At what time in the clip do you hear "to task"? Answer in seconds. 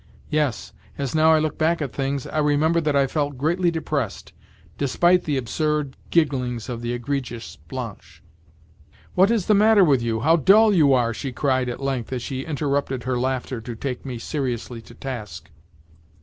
14.81-15.51